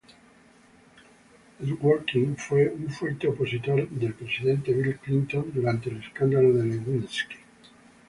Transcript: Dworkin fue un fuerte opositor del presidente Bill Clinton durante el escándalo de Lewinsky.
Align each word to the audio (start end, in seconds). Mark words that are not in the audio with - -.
Dworkin 1.59 2.35
fue 2.35 2.67
un 2.71 2.89
fuerte 2.89 3.27
opositor 3.27 3.87
del 3.87 4.15
presidente 4.15 4.73
Bill 4.73 4.97
Clinton 4.97 5.51
durante 5.53 5.91
el 5.91 5.97
escándalo 6.01 6.51
de 6.53 6.63
Lewinsky. 6.65 7.35